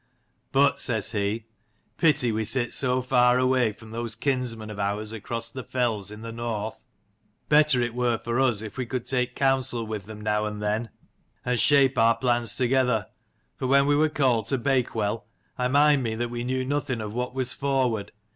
"But," 0.51 0.81
says 0.81 1.11
he," 1.11 1.45
pity 1.99 2.31
we 2.31 2.43
sit 2.43 2.73
so 2.73 3.03
far 3.03 3.37
away 3.37 3.71
from 3.71 3.91
those 3.91 4.15
kinsmen 4.15 4.71
of 4.71 4.79
ours 4.79 5.13
across 5.13 5.51
the 5.51 5.61
fells 5.63 6.09
in 6.09 6.21
the 6.21 6.31
north: 6.31 6.81
better 7.49 7.79
it 7.83 7.93
were 7.93 8.17
for 8.17 8.39
us 8.39 8.63
if 8.63 8.77
we 8.77 8.87
could 8.87 9.05
take 9.05 9.35
counsel 9.35 9.85
with 9.85 10.07
them 10.07 10.19
now 10.19 10.45
and 10.45 10.59
then, 10.59 10.89
and 11.45 11.59
shape 11.59 11.99
our 11.99 12.15
plans 12.15 12.55
together. 12.55 13.09
For 13.57 13.67
when 13.67 13.85
we 13.85 13.95
were 13.95 14.09
called 14.09 14.47
to 14.47 14.57
Bakewell, 14.57 15.27
I 15.55 15.67
mind 15.67 16.01
me 16.01 16.15
that 16.15 16.31
we 16.31 16.43
knew 16.43 16.65
nothing 16.65 16.99
of 16.99 17.13
what 17.13 17.35
was 17.35 17.53
forward. 17.53 18.11